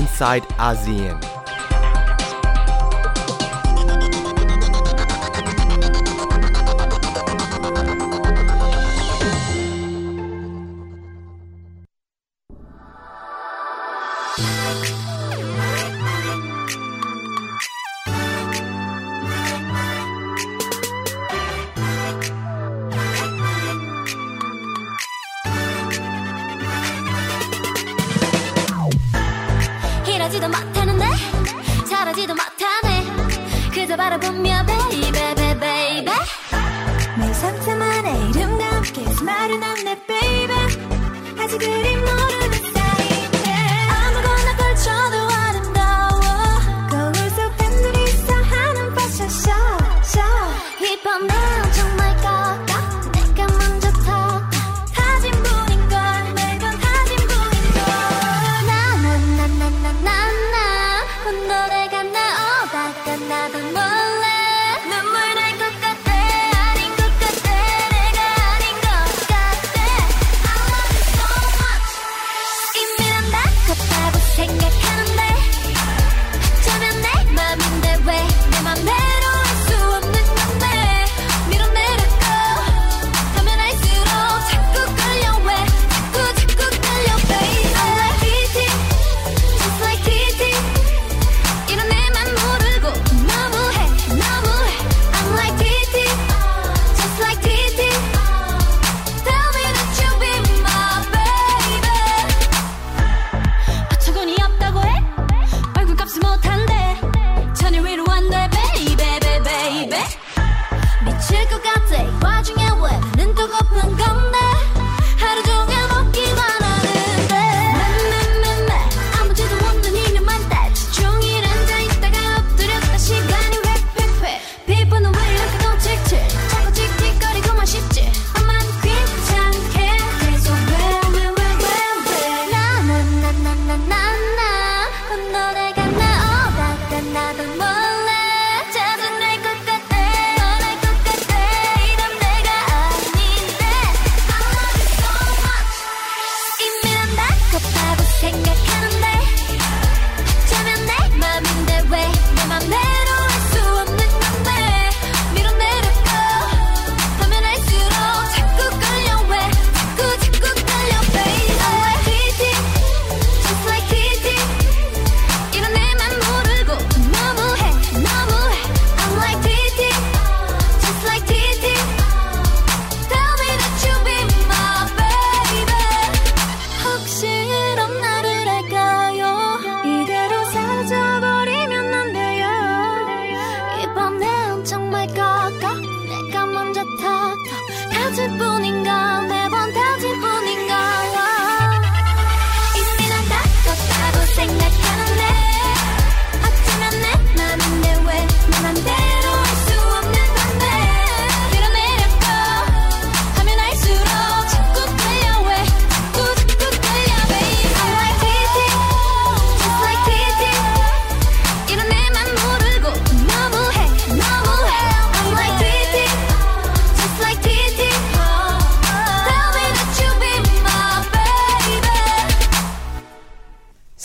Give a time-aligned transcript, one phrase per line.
[0.00, 1.39] inside ASEAN.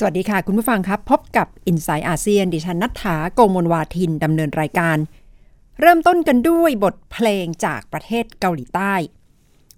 [0.05, 4.97] วัสดีค่ะ คุณผู้ฟังครับ พบกับ Insight อาเซียน ดิฉันณัฏฐาโกมลวาทินดำเนินรายการ
[5.81, 8.93] เริ่มต้นกันด้วยบทเพลงจากประเทศเกาหลีใต้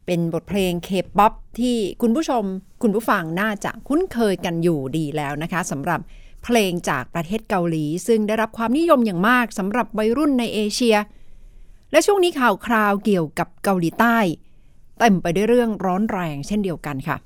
[0.05, 2.43] เป็นบทเพลงเคป๊อปที่คุณผู้ชม
[2.81, 5.99] คุณผู้ฟังน่าจะคุ้นเคยกันอยู่ดีแล้วนะคะสำหรับ
[6.43, 10.97] เพลงจากประเทศเกาหลี ซึ่งได้รับความนิยมอย่างมากสำหรับวัยรุ่นในเอเชีย
[11.91, 14.17] และช่วงนี้ข่าวคราวเกี่ยวกับเกาหลีใต้
[14.99, 17.17] เต็มไปด้วยเรื่องร้อนแรงเช่นเดียวกันค่ะ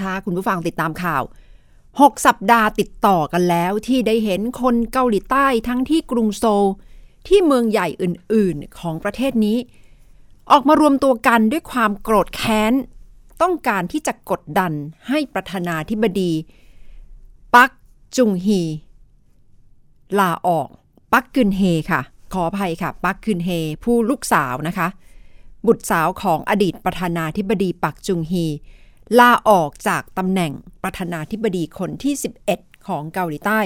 [0.00, 1.24] ถ้าคุณผู้ฟังติดตามข่าว
[1.96, 6.64] 6 สัปดาห์ติดต่อกันแล้วที่ได้เห็นคนเกาหลีใต้ทั้งที่กรุงโซล
[7.26, 9.58] ที่เมืองใหญ่อื่นๆ ของประเทศนี้
[10.50, 12.72] ออกมารวมตัวกันด้วยความโกรธแค้น
[13.42, 14.72] ต้องการที่จะกดดัน
[15.08, 16.32] ให้ประธานาธิบดี
[17.54, 17.70] ปัก
[18.16, 18.60] จุงฮี
[20.18, 20.68] ลาออก
[21.12, 22.00] ปักกึนเฮค่ะ
[22.32, 23.50] ขออภัยค่ะ ปักกึนเฮ
[23.84, 24.88] ผู้ลูกสาวนะคะ
[25.66, 28.44] บุตรสาวของอดีตประธานาธิบดีปักจุงฮี
[29.18, 30.52] ลาออกจากตำแหน่ง
[30.82, 32.14] ประธานาธิบดีคนที่
[32.50, 33.60] 11 ของเกาหลีใต้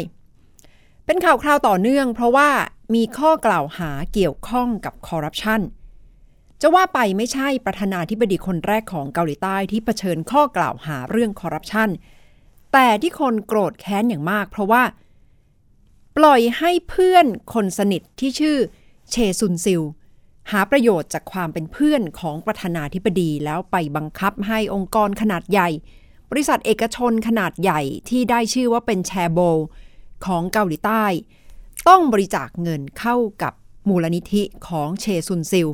[1.06, 2.50] เป็นข่าวคราวต่อเนื่อง เพราะว่า
[2.94, 5.60] มีข้อกล่าวหาเกี่ยวข้องกับคอร์รัปชัน
[6.60, 11.88] จะว่าไปไม่ใช่ประธานาธิบดีคนแรกของเกาหลีใต้ที่เผชิญข้อกล่าวหาเรื่องคอร์รัปชัน
[12.72, 14.82] แต่ที่คนโกรธแค้นอย่างมาก เพราะว่า
[16.16, 18.56] ปล่อยให้เพื่อนคนสนิทที่ชื่อ
[19.10, 19.82] เชซุนซิล
[20.50, 25.68] หาประโยชน์จากความเป็นเพื่อนของประธานาธิบดีแล้วไปบังคับให้องค์กรขนาดใหญ่
[26.30, 29.58] บริษัทเอกชนขนาดใหญ่ที่ได้ชื่อว่าเป็นแชร์โบล
[30.26, 31.04] ของเกาหลีใต้
[31.88, 33.52] ต้องบริจาคเงินเข้ากับ
[33.88, 35.68] มูลนิธิของเชซุนซิล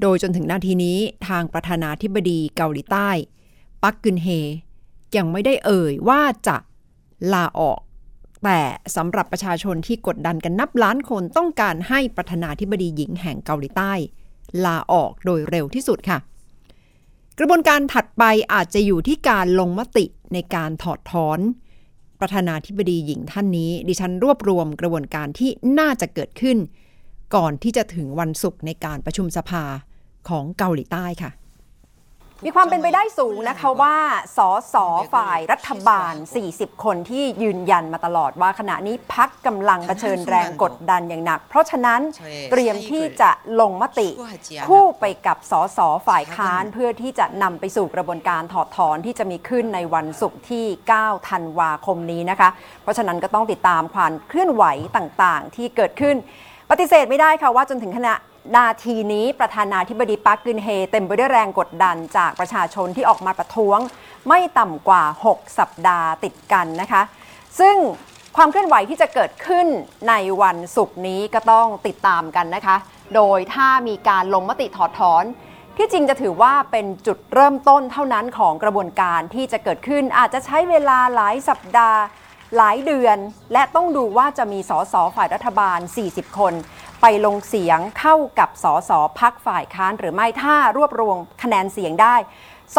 [0.00, 3.10] โดยจนถึงนาทีนี้ทางประธานาธิบดีเกาหลีใต้
[3.82, 4.28] ปักกึนเฮ
[5.16, 6.56] ยังไม่ได้เอ่ยว่าจะ
[7.32, 7.80] ลาออก
[8.44, 8.60] แต่
[8.96, 13.92] สำหรับประชาชนที่กดดันกันนับล้านคนต้องการให้ประธานาธิบดีหญิงแห่งเกาหลีใต้
[14.64, 16.18] ลาออกโดยเร็วที่สุดค่ะ
[17.38, 18.22] กระบวนการถัดไป
[18.52, 21.40] อาจจะอยู่ที่การลงมติในการถอดถอน
[22.20, 26.58] ประธานาธิบดีหญิงท่านนี้ ดิฉันรวบรวมกระบวนการที่น่าจะเกิดขึ้น
[27.34, 29.64] ก่อนที่จะถึงวันศุกร์ในการประชุมสภา
[30.28, 31.30] ของเกาหลีใต้ค่ะ
[32.44, 33.96] มีความเป็นไปได้สูงนะคะว่า
[34.36, 34.38] ส
[34.74, 34.76] ส
[35.14, 36.14] ฝ่ายรัฐบาล
[36.48, 42.00] 40 คนที่ยืนยันมาตลอดว่าขณะนี้พักกำลังเผชิญแรงกดดันอย่างหนัก เพราะฉะนั้น
[42.50, 43.30] เตรียมที่จะ
[43.60, 44.08] ลงมติ
[44.68, 45.78] คู่ไปกับสส
[46.08, 50.64] ฝ่ายค้านเพื่อที่จะนำไปสู่กระบวนการถอดถอนที่จะมีขึ้นในวันศุกร์ที่
[51.00, 52.48] 9 ธันวาคมนี้นะคะ
[52.82, 54.64] เพราะฉะนั้นก็ต้องติดตามความเคลื่อนไหว
[54.96, 56.16] ต่างๆ ที่เกิดขึ้น
[56.70, 58.14] ปฏิเสธไม่ได้ค่ะว่าจนถึงขณะ
[58.56, 63.78] นาทีนี้ประธานาธิบดีปักกึนเฮเต็มไปด้วยแรงกดดันจากประชาชนที่ออกมาประท้วง
[64.28, 67.02] ไม่ต่ำกว่า 6 สัปดาห์ติดกันนะคะ
[67.60, 67.76] ซึ่ง
[68.36, 69.66] ความเคลื่อนไหวที่จะเกิดขึ้น
[70.08, 72.76] ในวันศุกร์นี้ก็ต้องติดตามกันนะคะ
[73.14, 75.24] โดยถ้ามีการลงมติถอดถอน
[75.76, 82.00] ที่จริงจะถือว่าเป็นจุดเริ่มต้นเท่านั้นของกระบวนการที่จะเกิดขึ้นอาจจะใช้เวลาหลายสัปดาห์
[82.56, 83.18] หลายเดือน
[83.52, 85.78] และต้องดูว่าจะมีสสฝ่ายรัฐบาล
[86.08, 86.52] 40 คน
[87.08, 92.16] ไปลงเสียงเข้ากับสสพักฝ่ายค้านหรือไม่ถ้ารวบรวมคะแนนเสียงได้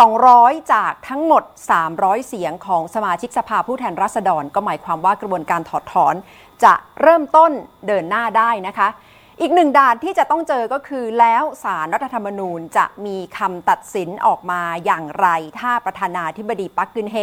[0.03, 1.44] 200 จากทั้งหมด
[1.85, 6.15] 300 เสียงของสมาชิกสภาผู้แทนราษฎร ก็หมายความว่ากระบวนการถอดถอน
[6.63, 7.51] จะเริ่มต้น
[7.88, 8.88] เดินหน้าได้นะคะ
[9.41, 15.27] อีกหนึ่งด่านที่จะต้องเจอก็คือแล้วสารรัฐธรรมนูญจะมีคำตัดสินออกมาอย่างไร
[15.59, 17.18] ถ้าประธานาธิบดีปักกึนเฮ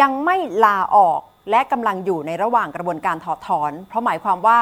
[0.00, 1.20] ยังไม่ลาออก
[1.50, 4.58] และกำลังอยู่ในระหว่างกระบวนการถอดถอน เพราะหมายความว่า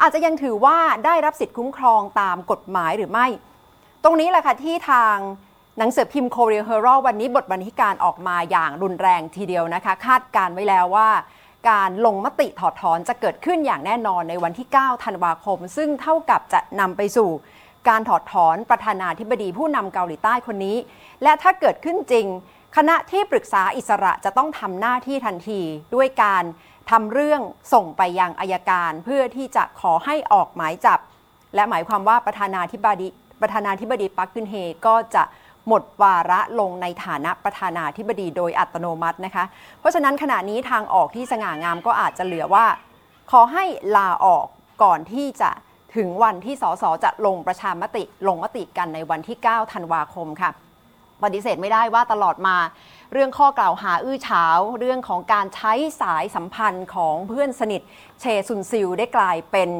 [0.00, 3.26] อาจจะยังถือว่าได้รับสิทธิคุ้มครองตามกฎหมายหรือไม่
[4.04, 5.16] ตรงนี้แหละค่ะที่ทาง
[5.78, 11.08] หนังสือพิมพ์ Korea Herald วันนี้บทบรรณาธิการออกมาอย่างรุนแรงทีเดียวนะคะ คาดการไว้แล้วว่า
[11.70, 17.30] การลงมติถอดถอนจะเกิดขึ้นอย่างแน่นอนในวันที่ 9 ธันวาคม ซึ่งเท่ากับจะนำไปสู่
[17.88, 20.76] การถอดถอนประธานาธิบดีผู้นำเกาหลีใต้คนนี้
[21.22, 22.26] และถ้าเกิดขึ้นจริง
[22.76, 25.60] คณะที่ปรึกษาอิสระจะต้องทำหน้าที่ทันที
[25.94, 26.44] ด้วยการ
[26.90, 27.40] ทำเรื่อง
[27.74, 30.98] ส่งไปยังอายการเพื่อที่จะขอให้ออกหมายจับ
[31.54, 33.08] และหมายความว่าประธานาธิบดี
[33.40, 34.54] ประธานาธิบดีปักกึนเฮ
[34.86, 35.22] ก็จะ
[35.66, 39.44] หมดวาระลงในฐานะประธานาธิบดีโดยอัตโนมัตินะคะ
[39.80, 42.66] เพราะฉะนั้นขณะนี้ทางออกที่สง่างามก็อาจจะเหลือว่า
[43.30, 43.64] ขอให้
[43.96, 44.46] ลาออก
[44.82, 45.50] ก่อนที่จะ
[45.96, 50.50] ถึงวันที่สสจะลงประชามติลงมติกันในวันที่ 9 ธันวาคมค่ะ
[51.22, 52.56] ปฏิเสธไม่ได้ว่าตลอดมา
[53.12, 57.82] เรื่องข้อกล่าวหาอื้อฉาว เรื่องของการใช้สายสัมพันธ์ของเพื่อนสนิท
[58.20, 59.70] เชซุนซิลได้กลายเป็น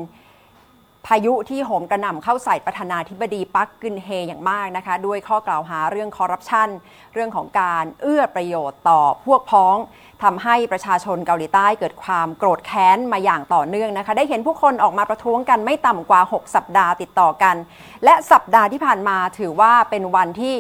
[1.07, 6.69] พายุที่โหมกระหน่ำเข้าใส่ประธานาธิบดีปักกึนเฮอย่างมากนะคะ ด้วยข้อกล่าวหาเรื่องคอร์รัปชัน
[7.15, 9.77] เรื่องของการเอื้อประโยชน์ต่อพวกพ้อง
[10.23, 17.57] ทำให้ประชาชนเกาหลีใต้เกิดความโกรธแค้นมาอย่างต่อเนื่องนะคะ ได้เห็นผู้คนออกมาประท้วงกันไม่ต่ำกว่า 6 สัปดาห์ติดต่อกัน
[18.05, 20.55] และสัปดาห์ที่ผ่านมาถือว่าเป็นวันที่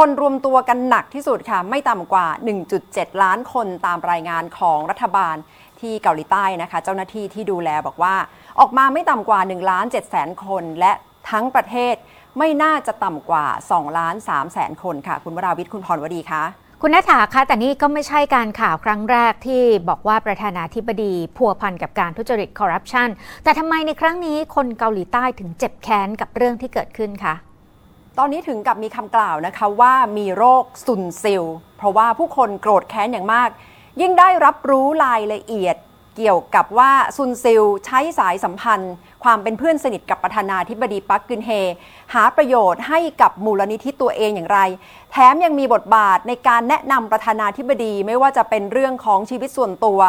[0.00, 2.26] คนรวมตัวกันหนักที่สุดค่ะ ไม่ต่ำกว่า
[2.74, 5.36] 1.7 ล้านคนตามรายงานของรัฐบาล
[5.80, 8.14] ที่เกาหลีใต้นะคะ เจ้าหน้าที่ที่ดูแลบอกว่า
[8.60, 10.92] ออกมาไม่ต่ำกว่า1ล้าน7แสนคน และ
[11.30, 11.94] ทั้งประเทศ
[12.38, 16.42] ไม่น่าจะต่ำกว่า2ล้าน3แสนคนค่ะ คุณวราวิทย์คุณพรวดีคะ
[16.82, 23.08] คุณนัฐาคะแต่นี่ก็ไม่ใช่การข่าวครั้งแรกที่บอกว่าประธานาธิบดีพัวพันกับการทุจริตคอร์รัปชัน
[23.44, 27.34] แต่ทำไมในครั้งนี้คนเกาหลีใต้ถึงเจ็บแค้นกับเรื่องที่เกิดขึ้นคะ
[28.20, 31.44] ตอนนี้ถึงกับมีคำกล่าวนะคะว่ามีโรคซุนซิล
[31.76, 33.48] เพราะว่าผู้คนโกรธแค้นอย่างมาก
[34.00, 35.76] ยิ่งได้รับรู้รายละเอียด
[36.16, 38.94] เกี่ยวกับว่าซุนซิลใช้สายสัมพันธ์
[39.24, 41.50] ความเป็นเพื่อนสนิทกับประธานาธิบดีปักกึนเฮ
[42.14, 44.60] หาประโยชน์ให้กับมูลนิธิตัวเองอย่างไร
[45.12, 50.00] แถมยังมีบทบาทในการแนะนำประธานาธิบดีไม่ว่าจะเป็นเรื่องของชีวิตส่วนตัว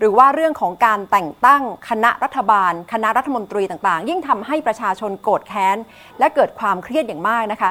[0.00, 5.76] หรือว่าเรื่องของการแต่งตั้งคณะรัฐบาล คณะรัฐมนตรีต่างๆ ยิ่งทำให้ประชาชนโกรธแค้น
[6.18, 7.70] และเกิดความเครียดอย่างมากนะคะ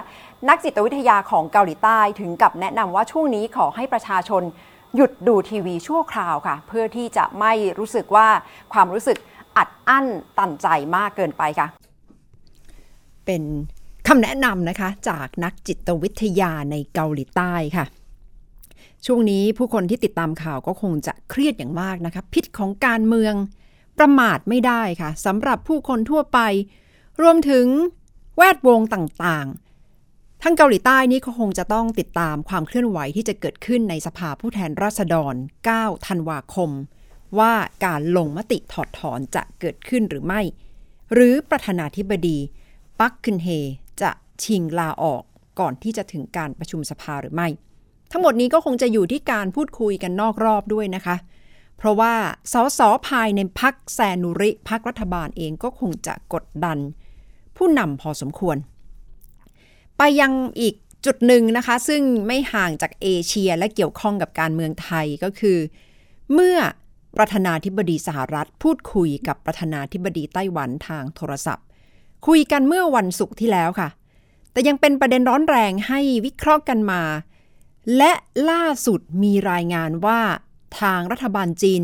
[0.50, 4.44] นักจิตวิทยาของเกาหลีใต้ถึงกับแนะนำว่าช่วงนี้ขอให้ประชาชน
[4.96, 8.28] หยุดดูทีวีชั่วคราวค่ะ เพื่อที่จะไม่รู้สึกว่า
[8.74, 9.18] ความรู้สึก
[9.58, 10.06] อัดอั้น
[10.38, 11.68] ตันใจมากเกินไปค่ะ
[13.26, 13.44] เป็น
[14.08, 17.86] คำแนะนำนะคะจากนักจิตวิทยาในเกาหลีใต้ค่ะ
[19.06, 23.34] ช่วงนี้ผู้คนที่ติดตามข่าวก็คงจะเครียดอย่างมากนะคะพิษของการเมือง
[23.98, 26.40] ประมาทไม่ได้ค่ะสำหรับผู้คนทั่วไป
[27.22, 27.66] รวมถึง
[28.38, 35.36] แวดวงต่างๆ ทั้งเกาหลีใต้นี่ก็คงจะต้องติดตามความเคลื่อนไหวที่จะเกิดขึ้นในสภาผู้แทนราษฎร
[35.72, 36.70] 9 ธันวาคม
[37.40, 37.54] ว่า
[37.86, 40.42] การลงมติถอดถอนจะเกิดขึ้นหรือไม่
[41.14, 42.38] หรือประธานาธิบดี
[43.00, 43.48] ปักคึนเฮ
[44.02, 44.12] จะ
[44.44, 45.24] ชิงลาออก
[45.60, 47.48] ก่อนที่จะถึงการประชุมสภาหรือไม่
[48.12, 51.16] ทั้งหมดนี้ก็คงจะอยู่ที่การพูดคุยกันนอกรอบด้วยนะคะ
[51.78, 52.14] เพราะว่า
[52.54, 56.78] สสภายในพักแซนุริพักรัฐบาลเองก็คงจะกดดัน
[57.58, 58.58] ผู้นำพอสมควร
[59.98, 60.76] ไปยังอีก
[61.06, 65.58] จุดหนึ่งนะคะ ซึ่งไม่ห่างจากเอเชียและเกี่ยวข้องกับการเมืองไทยก็คือ
[66.34, 66.58] เมื่อ
[67.18, 71.66] ประธานาธิบดีสหรัฐ พูดคุยกับประธานาธิบดีไต้หวันทางโทรศัพท์
[72.28, 73.90] คุยกันเมื่อวันศุกร์ที่แล้วค่ะ
[74.52, 77.02] แต่ยังเป็นประเด็นร้อนแรงให้วิเคราะห์กันมา
[77.98, 78.12] และ
[78.50, 80.22] ล่าสุดมีรายงานว่า
[80.82, 81.82] ทางรัฐบาลจีน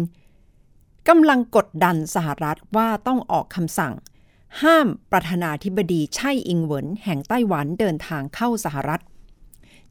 [1.08, 3.94] กำลังกดดันสหรัฐว่าต้องออกคำสั่ง
[4.62, 9.02] ห้ามประธานาธิบดีไช่อิงเหวินแห่งไต้หวันเดินทางเข้าสหรัฐ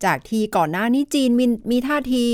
[0.05, 2.25] จากที่ก่อนหน้านี้จีนมีมีท่าที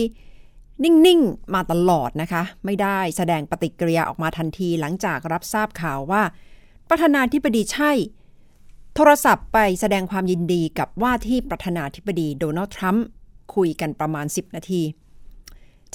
[0.84, 6.22] นิ่ง ๆ มาตลอดนะคะ ไม่ได้แสดงปฏิกิริยาออกมาทันทีหลังจากรับทราบข่าวว่า
[6.88, 7.92] ประธานาธิบดีใช่
[8.94, 13.06] โทรศัพท์ไปแสดงความยินดีกับว่าที่ประธานาธิบดีโดนัลด์ทรัมป์
[13.54, 14.82] คุยกันประมาณ 10 นาที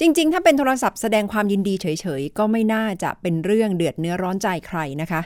[0.00, 1.86] จริง ๆ ถ้าเป็นโทรศัพท์แสดงความยินดีเฉ
[2.20, 5.22] ย ๆ ก็ไม่น่าจะเป็นเรื่องเดือดเนื้อร้อนใจใครนะคะ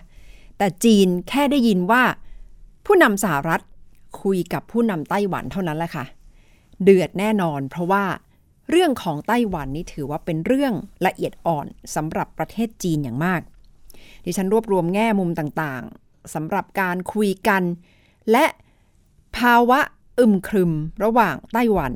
[0.58, 2.02] แต่จีนแค่ได้ยินว่า
[2.86, 3.60] ผู้นำสหรัฐ
[4.22, 6.04] คุยกับผู้นำไต้หวันเท่านั้นแหละค่ะ
[6.82, 8.04] เดือดแน่นอน เพราะว่า
[8.70, 10.72] เรื่องของไต้หวันนี่ถือว่าเป็นเรื่อง
[11.06, 13.40] ละเอียดอ่อนสำหรับประเทศจีนอย่างมาก
[14.24, 17.62] ดิฉันรวบรวมแง่มุมต่างๆสำหรับการคุยกัน
[18.30, 18.44] และ
[19.36, 19.80] ภาวะ
[20.18, 20.72] อึมครึม
[21.04, 21.92] ระหว่างไต้หวัน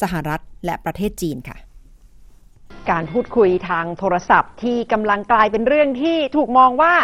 [0.00, 1.56] สหรัฐและประเทศจีนค่ะ
[2.90, 6.94] การพูดคุยทางโทรศัพท์ที่กำลังกลายเป็นเรื่องที่ถูกมองว่า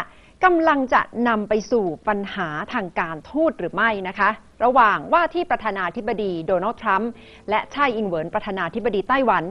[0.44, 4.30] กำลังจะนำไปสู่ปัญหาทางการทูตหรือไม่นะคะ
[4.64, 7.10] ระหว่างว่าที่ประธานาธิบดีโดนัลด์ทรัมป์
[7.50, 9.44] และไช่อิงเวินประธานาธิบดีไต้หวัน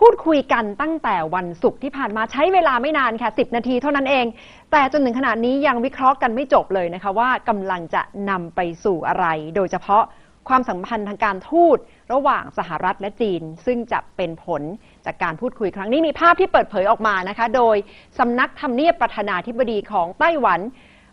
[0.00, 4.26] พูดคุยกันตั้งแต่วันศุกร์ที่ผ่านมาใช้เวลาไม่นานค่ะ 10 นาทีเท่านั้นเอง
[4.72, 9.26] แต่จนถึงขณะนี้ยังวิเคราะห์กันไม่จบเลยนะคะว่ากำลังจะนำไปสู่อะไร
[9.56, 10.04] โดยเฉพาะ
[10.48, 11.78] ความสัมพันธ์ทางการทูต
[12.12, 14.62] ระหว่างสหรัฐและจีน ซึ่งจะเป็นผล
[15.06, 17.76] จากการพูดคุยครั้งนี้มีภาพที่เปิดเผยออกมานะคะ โดย
[18.18, 20.60] สำนักทำเนียบประธานาธิบดีของไต้หวัน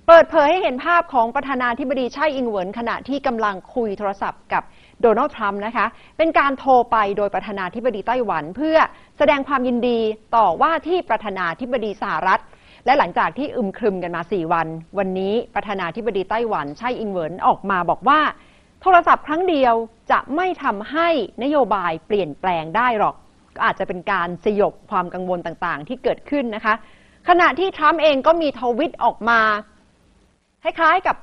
[0.08, 4.64] เปิดเผยให้เห็นภาพของประธานาธิบดีไช่อิงเหวินขณะที่กำลังคุยโทรศัพท์กับ
[5.02, 5.86] โดนัลด์ทรัมป์นะคะ
[6.18, 8.78] เป็นการโทรไปโดยประธานาธิบดีไต้หวัน เพื่อ
[9.18, 10.00] แสดงความยินดี
[10.36, 12.42] ต่อว่าที่ประธานาธิบดีสหรัฐ
[12.86, 18.20] และหลังจากที่อึมครึมกันมา 4 วัน วันนี้ประธานาธิบดีไต้หวันไช่อิงเหวินออกมาบอกว่า
[18.82, 19.76] โทรศัพท์ครั้งเดียว
[20.12, 21.10] จะไม่ทำให้
[21.44, 23.16] นโยบายเปลี่ยนแปลงได้หรอก
[23.56, 26.74] ก็อาจจะเป็นการสยบความกังวลต่างๆ ที่เกิดขึ้นนะคะ
[27.30, 29.42] ขณะที่ทรัมป์เองก็มีทวิตออกมา
[30.64, 31.18] คล้ายๆกับ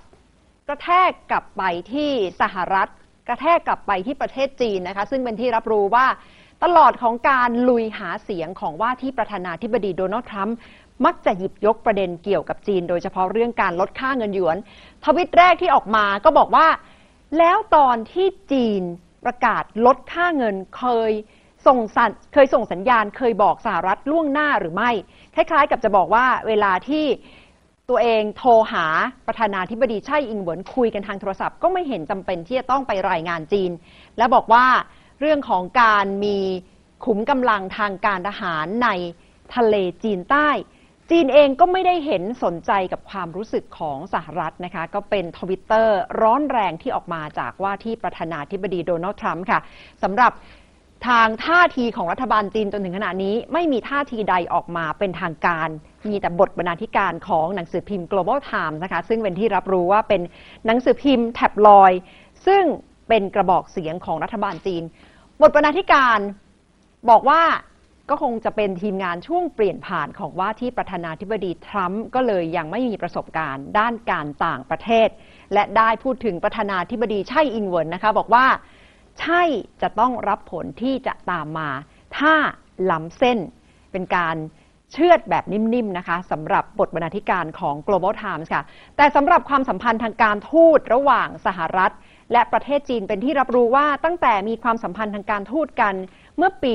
[0.68, 1.62] กระแทกกลับไป
[1.92, 2.10] ที่
[2.40, 2.88] สหรัฐ
[3.28, 6.06] กระแทกกลับไปที่ประเทศจีนนะคะ ซึ่งเป็นที่รับรู้ว่า
[6.64, 10.56] ตลอดของการลุยหาเสียงของว่าที่ประธานาธิบดีโดนัลด์ทรัมป์
[11.04, 14.56] มักจะหยิบยกประเด็นเกี่ยวกับจีน โดยเฉพาะเรื่องการลดค่าเงินหยวน
[15.04, 16.66] ทวิตแรกที่ออกมาก็บอกว่า
[17.38, 18.82] แล้วตอนที่จีน
[19.24, 21.12] ประกาศลดค่าเงินเคย
[21.66, 24.90] ส่งสัญเคยส่งสัญญาณ เคยบอกสหรัฐล่วงหน้าหรือไม่
[25.34, 27.04] คล้ายๆ กับจะบอกว่าเวลาที่
[27.88, 28.86] ตัวเองโทรหา
[29.26, 33.70] ประธานาธิบดีไช่อิงเหวินคุยกันทางโทรศัพท์ ก็ไม่เห็นจำเป็นที่จะต้องไปรายงานจีน
[34.18, 34.66] และบอกว่า
[35.20, 36.38] เรื่องของการมี
[37.04, 38.88] ขุมกำลังทางการทหารใน
[39.56, 40.48] ทะเลจีนใต้
[41.10, 49.60] จีนเองก็ไม่ได้เห็นสนใจกับความรู้สึกของสหรัฐนะคะ ก็เป็นทวิตเตอร์ร้อนแรงที่ออกมาจากว่าที่ประธานาธิบดีโดนัลด์ทรัมป์ค่ะ
[50.02, 50.32] สำหรับ
[51.08, 55.68] ทางท่าทีของรัฐบาลจีนจนถึงขณะนี้ ไม่มีท่าทีใดออกมาเป็นทางการ
[56.08, 60.20] มีแต่บทบรรณาธิการของหนังสือพิมพ์ Global Times นะคะ ซึ่งเป็นที่รับรู้ว่าเป็น
[60.66, 62.00] หนังสือพิมพ์แท็บลอยด์
[62.46, 62.62] ซึ่ง
[63.08, 64.82] เป็นกระบอกเสียงของรัฐบาลจีน
[65.42, 66.18] บทบรรณาธิการ
[67.10, 67.42] บอกว่า
[68.10, 75.08] ก็คงจะเป็นทีมงานช่วงเปลี่ยนผ่านของว่าที่ประธานาธิบดีทรัมป์ก็เลยยังไม่มีประสบการณ์ด้านการต่างประเทศ
[75.52, 78.46] และได้พูดถึงประธานาธิบดีไช่อิงเวินนะคะ บอกว่า
[79.20, 79.42] ใช่
[79.82, 81.70] จะต้องรับผลที่จะตามมา
[82.18, 82.34] ถ้า
[82.90, 83.38] ล้ำเส้น
[83.92, 84.36] เป็นการ
[84.92, 88.62] เชื่อดแบบนิ่มๆนะคะสำหรับบทบรรณาธิการของ Global Times ค่ะ
[88.96, 91.92] แต่สำหรับความสัมพันธ์ทางการทูตระหว่างสหรัฐ
[92.32, 95.94] และประเทศจีนเป็นที่รับรู้ว่าตั้งแต่มีความสัมพันธ์ทางการทูตกัน
[96.38, 96.72] เมื่อปี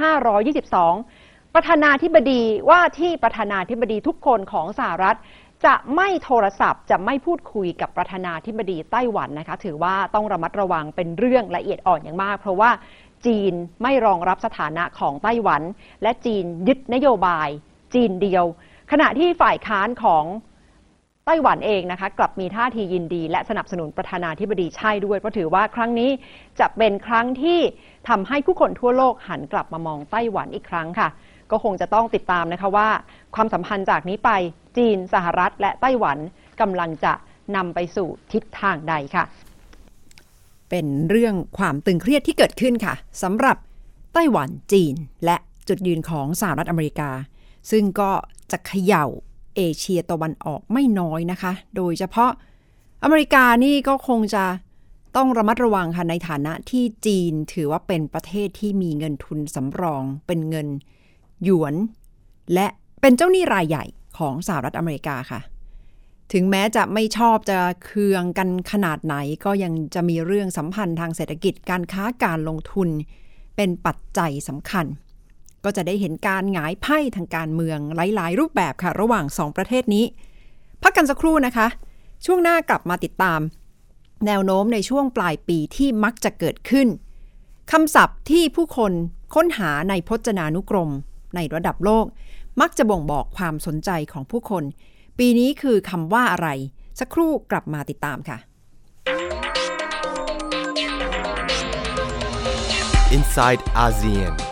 [0.00, 5.16] 2522 ประธานาธิบดีว่าที่ประธานาธิบดีทุกคนของสหรัฐ
[5.66, 12.70] จะไม่โทรศัพท์จะไม่พูดคุยกับประธานาธิบดีไต้หวันนะคะ ถือว่าต้องระมัดระวังเป็นเรื่องละเอียดอ่อนอย่างมาก เพราะว่า
[13.26, 13.52] จีน
[13.82, 15.62] ไม่รองรับสถานะของไต้หวัน
[16.02, 17.48] และจีนยึดนโยบาย
[17.94, 18.44] จีนเดียว
[18.92, 20.24] ขณะที่ฝ่ายค้านของ
[21.30, 26.10] ต้หวันเองนะคะ กลับมีท่าทียินดี และสนับสนุนประธานาธิบดีใช่ด้วยเพราะถือว่าครั้งนี้
[26.60, 27.58] จะเป็นครั้งที่
[28.08, 31.08] ทำให้ผู้คนทั่วโลกหันกลับมามองไต้หวันอีกครั้งค่ะ
[31.50, 32.88] ก็คงจะต้องติดตามนะคะว่า
[33.34, 34.30] ความสัมพันธ์จากนี้ไป
[34.76, 36.18] จีน สหรัฐ และไต้หวัน
[36.60, 37.12] กำลังจะ
[37.56, 39.24] นำไปสู่ทิศทางใดค่ะ
[40.70, 43.56] เป็นเรื่องความตึงเครียดที่เกิดขึ้นค่ะสำหรับ
[44.14, 44.94] ไต้หวันจีน
[45.24, 45.36] และ
[45.68, 47.10] จุดยืนของสหรัฐอเมริกา
[47.70, 48.10] ซึ่งก็
[48.50, 49.06] จะเขย่า
[49.60, 52.30] เอเชียตะวันออกไม่น้อยนะคะ โดยเฉพาะ
[53.02, 54.44] อเมริกานี่ก็คงจะ
[55.16, 60.68] ต้องระมัดระวังค่ะในฐานะที่จีนถือว่าเป็นประเทศที่มีเงินทุนสำรอง เป็นเงิน
[61.44, 61.74] หยวน
[62.54, 62.66] และ
[63.00, 63.84] เป็นเจ้าหนี้รายใหญ่
[64.18, 65.40] ของสหรัฐอเมริกาค่ะ
[66.32, 69.14] ถึงแม้จะไม่ชอบจะเคืองกันขนาดไหน
[69.44, 72.88] ก็ยังจะมีเรื่องสัมพันธ์ทางเศรษฐกิจการค้าการลงทุน
[73.56, 74.86] เป็นปัจจัยสำคัญ
[75.64, 80.04] ก็จะได้เห็นการหงายไพ่ทางการเมืองหลาย ๆ รูปแบบค่ะ ระหว่างสองประเทศนี้
[80.82, 81.66] พักกันสักครู่นะคะ
[82.24, 83.40] ช่วงหน้ากลับมาติดตาม
[84.26, 86.88] แนวโน้มในช่วงปลายปีที่มักจะเกิดขึ้น
[87.72, 88.92] คำศัพท์ที่ผู้คน
[89.34, 90.90] ค้นหาในพจนานุกรม
[91.34, 92.06] ในระดับโลก
[92.60, 94.64] มักจะบ่งบอกความสนใจของผู้คน
[95.18, 96.48] ปีนี้คือคำว่าอะไร
[97.00, 98.38] สักครู่กลับมาติดตามค่ะ
[103.16, 104.49] inside ASEAN.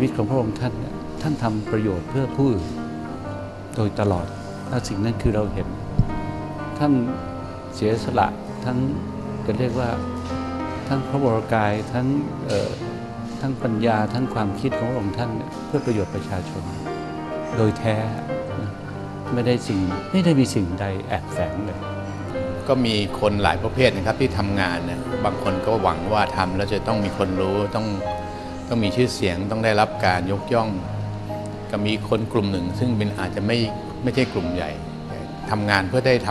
[0.00, 2.64] วิตของพระองค์ท่านเนี่ยท่านทำประโยชน์เพื่อผู้อื่น
[3.76, 4.26] โดยตลอด
[4.68, 5.68] และสิ่งนั้นคือเราเห็น
[6.78, 6.92] ท่าน
[7.74, 8.26] เสียสละ
[8.64, 8.78] ทั้ง
[9.46, 9.90] ก็เรียกว่า
[10.88, 12.06] ทั้งพระวรกายทั้ง
[12.46, 12.70] เอ่อ
[13.40, 15.30] ทั้งปัญญาทั้งความคิดของพระองค์ท่าน
[15.66, 16.62] เพื่อประโยชน์ประชาชน
[17.56, 17.96] โดยแท้
[19.34, 19.78] ไม่ได้สิ่ง
[20.12, 21.78] ไม่ได้มีสิ่งใดแอบแฝงเลย
[22.68, 27.86] ก็มีคนหลายประเภทนะครับที่ทำงานนะบางคนก็หวังว่าทำแล้วจะต้องมีคนรู้ต้อง
[28.72, 30.68] ต้องมีชื่อเสียงต้องได้รับการยกย่อง
[31.70, 33.58] ก็มีคนกลุ่มหนึ่ง ซึ่งเป็นอาจจะไม่
[34.02, 34.70] ไม่ใช่กลุ่มใหญ่
[35.50, 36.28] ทำงานเพื่อได้ท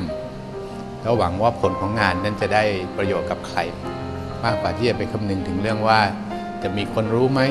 [0.50, 2.64] ำแล้วหวังว่าผลของงานนั้นจะได้
[2.98, 3.60] ประโยชน์กับใคร
[4.44, 6.00] มากกว่าที่จะไปคำนึงถึงเรื่องว่า
[6.64, 7.42] จะมีคนรู้ไหม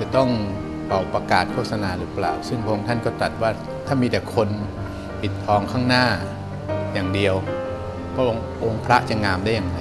[0.00, 0.28] จะต้อง
[0.86, 3.50] เป่าประกาศโฆษณาหรือเปล่า ซึ่งพระองค์ท่านก็ตรัสว่า
[3.86, 4.48] ถ้ามีแต่คน
[5.20, 6.04] ปิดทองข้างหน้า
[6.92, 7.34] อย่างเดียว
[8.14, 9.78] พระองค์องค์พระจะงามได้อย่างไร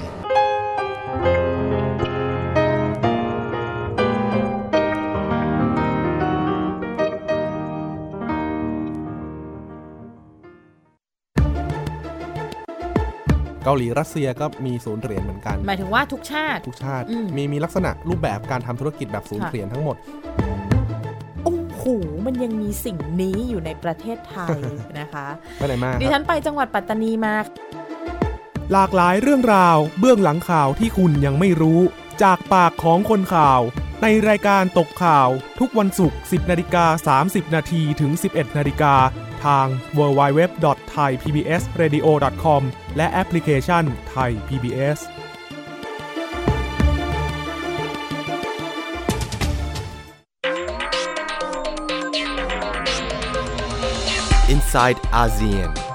[13.67, 19.95] เกาหลีรัสเซียก็มีศูนย์เหรียญเหมือนกัน หมายถึงว่าทุกชาติ ทุกชาติ อืม มีมีลักษณะรูปแบบการทำธุรกิจแบบศูนย์ค่ะเหรียญทั้งหมด
[21.43, 21.84] โอ้โห
[22.25, 24.60] มันยังมีสิ่งนี้อยู่ในประเทศไทย
[24.99, 25.27] นะคะ
[25.58, 27.36] ไม่ไหนมากดิคฉัรับนไปจังหวัดปัตตานีมา
[28.73, 31.82] หลากหลายเรื่องราว เบื้องหลังข่าวที่คุณยังไม่รู้
[32.23, 33.62] จากปากของคนข่าว
[34.03, 38.93] ในรายการตกข่าว ทุกวันศุกร์ 10นาฬิกา30 นาทีถึง 11นาฬิกา
[39.45, 39.65] ทาง
[39.97, 42.62] www.thaipbsradio.com
[42.97, 43.84] และแอปพลิเคชัน
[44.15, 45.00] Thai PBS
[54.50, 55.87] inside ASEAN.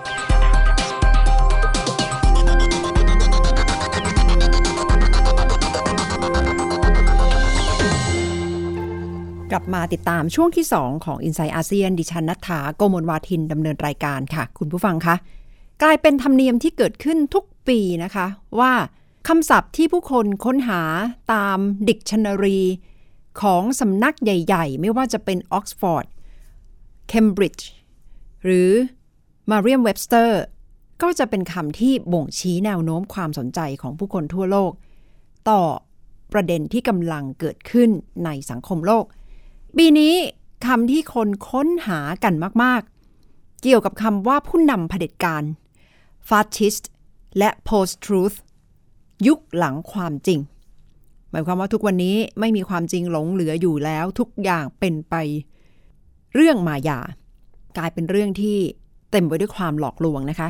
[9.53, 15.17] กลับมาติดตามช่วงที่ 2 ของ i n s i ซต์อาเซียนดิฉันนัฐาโกมลวาทินดำเนินรายการค่ะ คุณผู้ฟังคะ
[15.83, 18.27] กลายเป็นธรรมเนียมที่เกิดขึ้นทุกปีนะคะ
[18.61, 18.73] ว่า
[19.29, 20.83] คำศัพท์ที่ผู้คนค้นหา
[21.33, 22.61] ตามดิกชันนารี
[23.41, 26.07] ของสำนักใหญ่ ๆ ไม่ว่าจะเป็น Oxford
[27.09, 27.68] Cambridge
[28.45, 28.71] หรือ
[29.51, 30.40] Merriam-Webster
[31.03, 34.73] ก็จะเป็นคำที่บ่งชี้แนวโน้มความสนใจของผู้คนทั่วโลก
[35.51, 35.62] ต่อ
[36.33, 37.91] ประเด็นที่กำลังเกิดขึ้น
[38.25, 39.07] ในสังคมโลก
[39.76, 40.14] ปีนี้
[40.66, 42.82] คำที่คนค้นหากันมาก
[43.22, 45.42] ๆ เกี่ยวกับคำว่าผู้นำเผด็จการ
[46.28, 46.85] fascist
[47.38, 48.37] และ post truth
[49.26, 50.40] ยุคหลังความจริง
[51.30, 55.14] หมายความว่าทุกวันนี้ไม่มีความจริงหลงเหลืออยู่แล้วทุกอย่างเป็นไป
[56.35, 57.00] เรื่องมายา
[57.78, 58.58] กลายเป็นเรื่องที่
[59.11, 60.48] เต็มไปด้วยความหลอกลวงนะคะ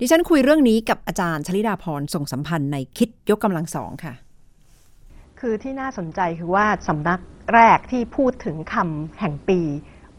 [0.00, 4.12] ดิฉันคุยเรื่องนี้กับอาจารย์ชลิดาพรส่งสัมพันธ์ในคิดยกกำลังสองค่ะ
[5.46, 7.20] คือที่น่าสนใจคือว่าสำนัก
[7.54, 9.60] แรกที่พูดถึงคำแห่งปี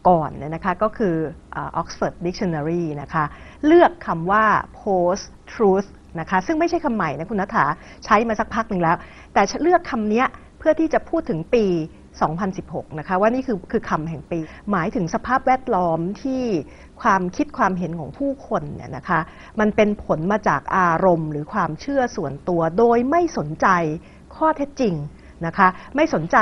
[0.08, 1.14] ก่อนเนี่ยนะคะก็คือ
[1.54, 3.24] อ่า Oxford Dictionary นะคะ
[3.66, 4.44] เลือกคำว่า
[4.80, 5.88] post truth
[6.20, 7.64] นะคะซึ่งไม่ใช่คำใหม่นะคุณนัฐา
[8.04, 8.96] ใช้มาสักพักหนึ่งแล้ว
[9.34, 10.24] แต่เลือกคำนี้
[10.58, 11.66] เพื่อที่จะพูดถึงปี
[12.32, 14.38] 2016 นะคะว่านี่คือคือคำแห่งปี
[14.70, 16.42] หมายถึงสภาพแวดล้อมที่
[17.02, 19.20] ความคิดความเห็นของผู้คนเนี่ยนะคะ
[19.60, 23.68] มันเป็นผลมาจากอารมณ์ หรือความเชื่อส่วนตัวโดยไม่สนใจ
[24.36, 24.94] ข้อเท็จจริง
[25.46, 26.36] นะคะไม่สนใจ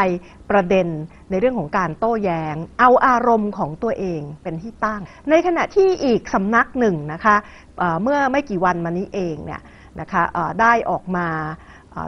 [0.50, 0.86] ประเด็น
[1.30, 5.00] ในเรื่องของการโต้แยง้ง เอาอารมณ์ของตัวเองเป็นที่ตั้ง
[5.30, 7.36] ในขณะที่อีกสำนักหนึ่งนะคะ
[7.78, 9.60] เอ่อเมื่อไม่กี่วันมานี้เองเนี่ย
[10.00, 10.22] นะคะ
[10.60, 11.26] ได้ออกมา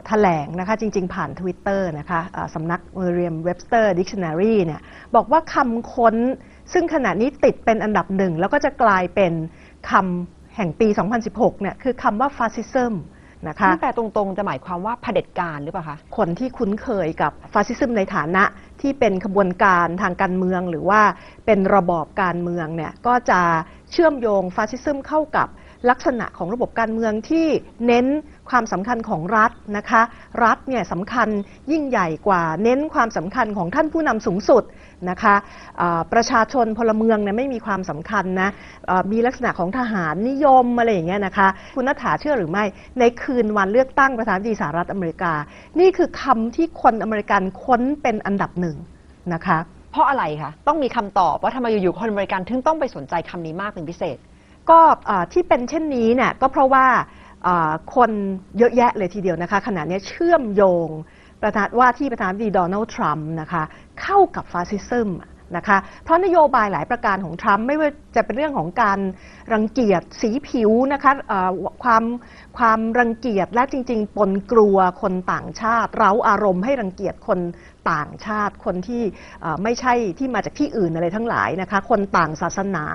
[0.07, 2.19] แถลงนะคะจริง ๆ ผ่าน Twitter นะคะ
[2.53, 4.81] สำนัก Merriam-Webster Dictionary เนี่ย
[5.15, 6.15] บอกว่าคำค้น
[6.73, 9.33] ซึ่งขณะนี้ติดเป็นอันดับหนึ่ง แล้วก็จะกลายเป็น
[9.89, 10.87] คำแห่งปี
[11.25, 12.93] 2016เนี่ยคือคำว่า fascism
[13.47, 18.43] นะคะนี่แปลตรงๆ จะหมายความว่าเผด็จการหรือเปล่าคะ คนที่คุ้นเคยกับ fascism ในฐานะ
[18.81, 21.01] ที่เป็นขบวนการทางการเมือง หรือว่า
[21.45, 23.41] เป็นระบอบการเมืองเนี่ยก็จะ
[23.91, 25.47] เชื่อมโยง fascism เข้ากับ
[25.89, 27.47] ลักษณะของระบบการเมืองที่
[27.87, 28.05] เน้น
[28.49, 30.01] ความสำคัญของรัฐนะคะ
[30.43, 31.27] รัฐเนี่ยสำคัญ
[31.71, 34.63] ยิ่งใหญ่กว่าเน้นความสำคัญของท่านผู้นำสูงสุด
[35.09, 35.35] นะคะ
[35.81, 38.49] อ่าประชาชนพลเมืองเนี่ยไม่มีความสำคัญนะ
[38.89, 42.63] อ่ามีลักษณะของทหารนิยมอะไรอย่างเงี้ยนะคะคุณนัฐาเชื่อหรือไม่
[42.99, 45.33] ในคืนวันเลือกตั้งประธานาธิบดีสหรัฐอเมริกา
[45.79, 48.77] นี่คือคำที่คนอเมริกันค้นเป็นอันดับหนึ่ง
[49.33, 49.57] นะคะ
[49.91, 54.17] เพราะอะไรคะต้องมีคำตอบว่าทำไมอยู่ๆคนอเมริกันถึงต้องไปสนใจคำนี้มากเป็นพิเศษ
[54.69, 57.14] ก็เอ่อที่เป็นเช่นนี้เนี่ยก็เพราะว่าเอ่อ
[57.95, 58.11] คน
[58.57, 60.89] เยอะแยะเลยทีเดียวนะคะ ขณะนี้เชื่อมโยง
[61.41, 63.63] ประธานว่าที่ประธานาธิบดีโดนัลด์ทรัมป์นะคะ
[64.01, 65.09] เข้ากับฟาสซิซึม
[65.57, 68.99] นะคะเพราะนโยบายหลายประการของทรัมป์ไม่ว่าจะเป็นเรื่องของการ
[69.53, 71.11] รังเกียจสีผิวนะคะ
[71.83, 72.03] ความ
[72.57, 77.39] ความรังเกียจและจริง ๆ ปนกลัวคนต่างชาติ เร้าอารมณ์ให้รังเกียจคน
[77.91, 79.03] ต่างชาติ คนที่
[79.63, 82.85] ไม่ใช่ที่มาจากที่อื่นอะไรทั้งหลายนะคะ คนต่างศาสนา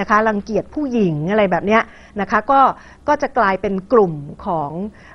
[0.00, 1.82] นะคะรังเกียจผู้หญิงอะไรแบบเนี้ย
[2.20, 2.60] นะคะก็
[3.08, 4.14] ก็จะกลายเป็นกลุ่ม
[4.46, 4.70] ของ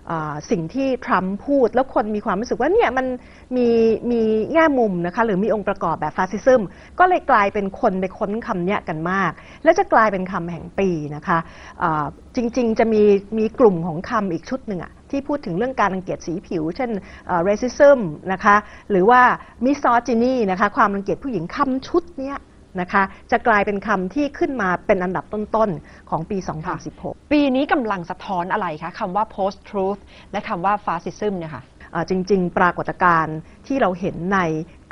[0.10, 0.12] อ
[0.50, 3.06] สิ่งที่ทรัมป์พูด แล้วคนมีความรู้สึกว่าเนี่ยมัน
[3.56, 3.68] มี
[4.12, 4.22] มี
[4.54, 6.62] แง่มุมนะคะหรือมีองค์ประกอบแบบฟาสซิซึม
[7.00, 9.32] ก็เลยกลายเป็นคนไปค้นคำเนี้ยกันมาก
[9.64, 11.38] และจะกลายเป็นคำแห่งปีนะคะ
[12.36, 13.02] จริงๆจะมี
[13.38, 16.90] มีกลุ่มของคำอีกชุดหนึ่งอะ ที่พูดถึงเรื่องการรังเกียจสีผิว เช่น
[17.28, 18.00] เอ่อ racism
[18.32, 18.56] นะคะ
[18.92, 19.22] หรือว่า
[19.66, 22.38] misogyny นะคะความรังเกียจผู้หญิงคำชุดเนี้ย
[22.82, 26.38] นะคะจะกลายเป็นคำที่ขึ้นมาเป็นอันดับต้นๆ ของปี
[26.86, 30.00] 2016 ปีนี้กำลังสะท้อนอะไรคะคำว่า post truth
[30.32, 34.40] และคำว่า fascism เนี่ยค่ะเอ่อจริง ๆ ปรากฏการณ์ที่เราเห็นใน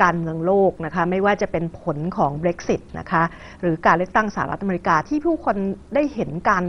[0.04, 3.24] การเมืองโลกนะคะไม่ว่าจะเป็นผลของ Brexit นะคะ
[3.62, 5.56] หรือการเลือกตั้งสหรัฐอเมริกาที่ผู้คน
[5.96, 6.64] ได้เห็นการ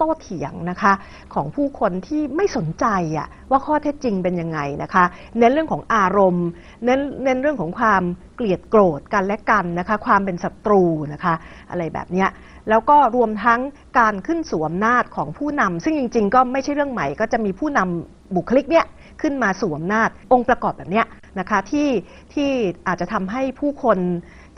[0.00, 0.92] โต้เถียงนะคะ
[1.34, 2.86] ของผู้คนที่ไม่สนใจ
[3.18, 5.04] อะว่าข้อเท็จจริงเป็นยังไงนะคะ
[5.38, 6.46] เน้นเรื่องของอารมณ์
[6.84, 8.02] เน้นเน้นเรื่องของความ
[8.36, 10.82] เกลียดโกรธกันและกันนะคะ ความเป็นศัตรู
[11.12, 11.34] นะคะ
[11.70, 12.28] อะไรแบบเนี้ย
[12.68, 13.60] แล้วก็รวมทั้ง
[13.98, 18.86] การขึ้นสู่อำนาจของผู้นำซึ่งจริง ๆ ก็ไม่ใช่เรื่องใหม่ ก็จะมีผู้นำบุคลิกเนี่ย
[19.22, 21.06] ขึ้นมาสู่อำนาจองค์ประกอบแบบเนี้ย
[21.38, 21.88] นะคะที่
[22.34, 22.48] ที่
[22.86, 23.98] อาจจะทำให้ผู้คน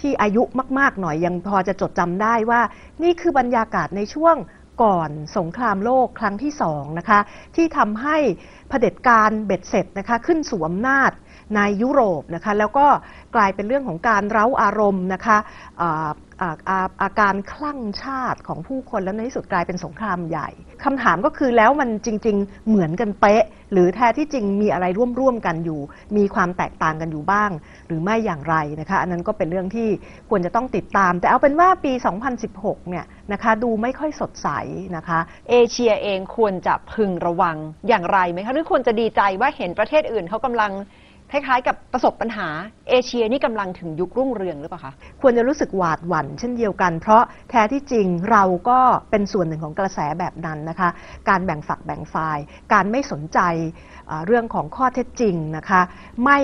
[0.00, 0.42] ที่อายุ
[0.78, 2.60] มาก ๆ หน่อยยังพอจะจดจำได้ว่า
[3.02, 4.36] นี่คือบรรยากาศในช่วง
[4.82, 7.20] ก่อนสงครามโลกครั้งที่สองนะคะ
[7.56, 8.16] ที่ทำให้
[8.68, 11.10] เผด็จการเบ็ดเสร็จนะคะขึ้นสู่อำนาจ
[11.56, 12.86] ในยุโรปนะคะแล้วก็
[13.34, 15.36] กลายเป็นเรื่องของการเร้าอารมณ์นะคะ
[15.80, 16.10] อา
[16.40, 20.48] อ่าอาอาการคลั่งชาติของผู้คนแล้วในที่สุดกลายเป็นสงครามใหญ่
[20.84, 24.86] คำถามก็คือแล้วมันจริง ๆ เหมือนกันเป๊ะ หรือแท้ที่จริงมีอะไร
[25.20, 25.80] ร่วมๆกันอยู่
[26.16, 27.50] มีความแตกต่างกันอยู่บ้าง
[27.86, 29.88] หรือไม่อย่างไรนะคะ อันนั้นก็เป็นเรื่องที่
[30.30, 31.92] ควรจะต้องติดตาม แต่เอาเป็นว่าปี
[32.40, 34.48] 2016 เนี่ยนะคะดูไม่ค่อยสดใส
[34.96, 35.18] นะคะ
[35.50, 37.56] เอเชียเองควรจะพึงระวัง
[37.88, 40.72] อย่างไรไหมคะหรือควรจะดีใจว่าเห็นประเทศอื่นเขากำลัง
[41.32, 42.48] คล้ายๆ กับประสบปัญหา
[42.88, 48.78] เอเชียนี่กำลังถึงยุครุ่งเรืองหรือเปล่าคะ ควรจะรู้สึกหวาดหวั่นเช่นเดียวกัน เพราะแท้ที่จริงเราก็
[49.10, 50.88] เป็นส่วนหนึ่งของกระแสแบบนั้นนะคะ
[51.28, 52.38] การแบ่งฝักแบ่งฝ่าย
[52.72, 53.38] การไม่สนใจ
[54.06, 55.80] เอ่อเรื่องของข้อเท็จจริงนะคะ
[56.24, 56.38] ไม่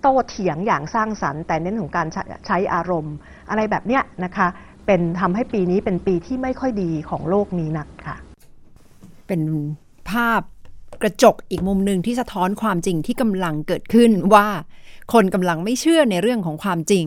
[0.00, 3.14] โต้เถียงอย่างสร้างสรรค์ แต่เน้นของการใช้ใช้อารมณ์
[3.50, 4.48] อะไรแบบเนี้ยนะคะ
[4.86, 8.16] เป็นทำให้ปีนี้เป็นปีที่ไม่ค่อยดีของโลกนี้นักค่ะ
[9.26, 9.40] เป็น
[10.10, 10.42] ภาพ
[11.02, 14.48] กระจกอีกมุมหนึ่งที่สะท้อนความจริงที่กำลังเกิดขึ้นว่า
[15.12, 17.06] คนกำลังไม่เชื่อในเรื่องของความจริง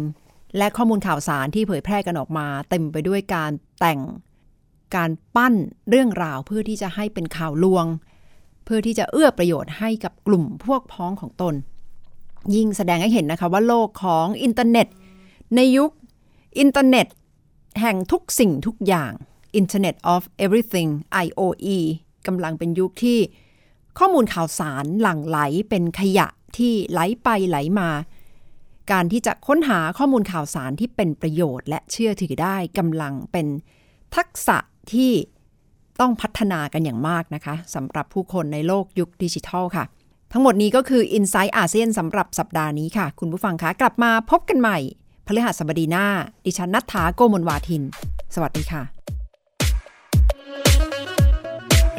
[0.57, 3.99] และข้อมูลข่าวสารที่เผยแพร่กันออกมา เต็มไปด้วยการแต่ง
[4.95, 5.53] การปั้น
[5.89, 7.85] เรื่องราวเพื่อที่จะให้เป็นข่าวลวง
[8.65, 11.53] เพื่อที่จะเอื้อประโยชน์ให้กับกลุ่มพวกพ้องของตน
[12.55, 14.87] ยิ่งแสดงให้เห็นนะคะว่าโลกของอินเทอร์เน็ต
[15.55, 15.91] ในยุค
[16.59, 17.07] อินเทอร์เน็ต
[17.81, 19.11] แห่งทุกสิ่งทุกอย่าง
[19.59, 20.89] Internet of Everything
[21.25, 21.77] IOE
[22.27, 23.19] กำลังเป็นยุคที่
[23.99, 26.27] ข้อมูลข่าวสารหลั่งไหลเป็นขยะ
[26.57, 27.89] ที่ไหลไปไหลมา
[28.91, 33.47] การที่จะค้นหาข้อมูลข่าวสารที่เป็นประโยชน์ และเชื่อถือได้กำลังเป็น
[34.15, 34.57] ทักษะ
[34.93, 35.11] ที่
[35.99, 39.85] ต้องพัฒนากันอย่างมากนะคะสำหรับผู้คนในโลกยุคดิจิทัลค่ะ
[40.31, 44.77] ทั้งหมดนี้ก็คือ i n s i ซต์อาเซียนสำหรับสัปดาห์นี้ค่ะ คุณผู้ฟังคะกลับมาพบกันใหม่
[45.25, 46.05] พฤหัสบดีหน้า
[46.45, 47.83] ดิฉันนัฐธาโกมลวาทิน
[48.35, 48.83] สวัสดีค่ะ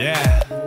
[0.05, 0.62] Yeah,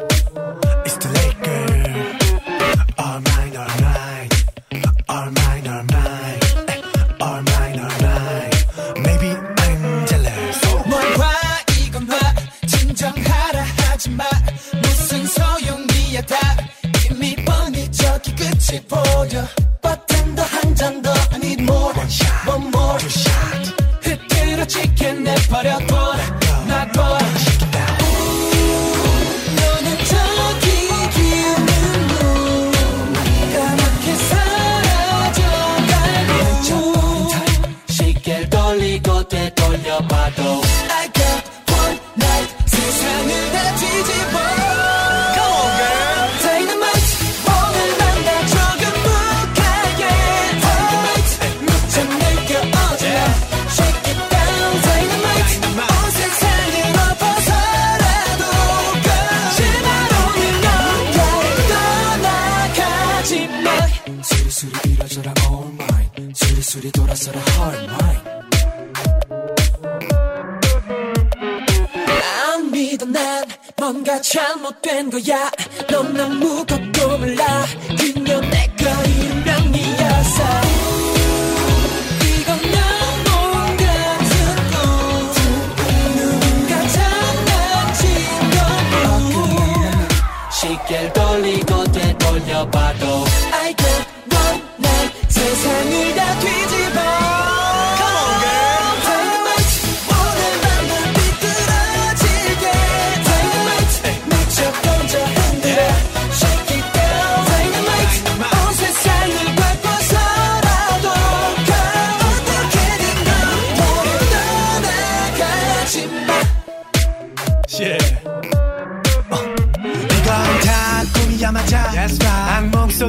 [74.25, 75.51] 잘못된 거야.
[75.89, 76.27] 넌아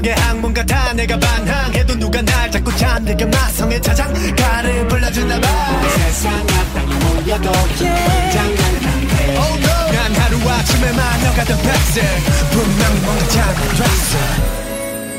[0.06, 0.92] 속의 악몽 같아.
[0.92, 5.48] 내가 반항해도 누가 날 자꾸 잠들게 마성의 자장가를 불러주나 봐.
[5.90, 7.52] 세상 악당이 모여도
[8.32, 9.92] 장난감해 oh, no.
[9.92, 12.04] 난 하루아침에 만나가던 백색.
[12.52, 14.18] 분명 뭔가 잘못됐어.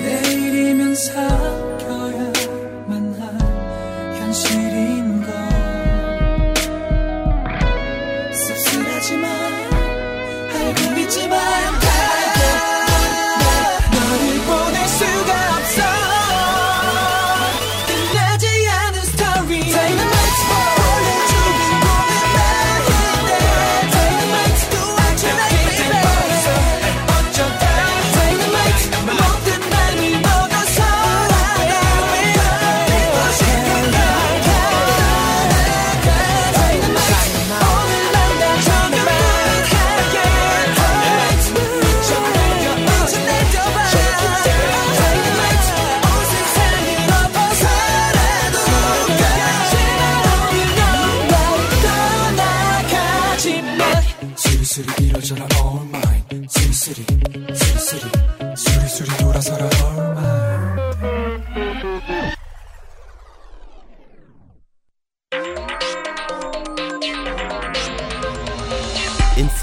[0.04, 1.67] 내일이면 사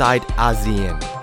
[0.05, 1.14] Inside ASEAN.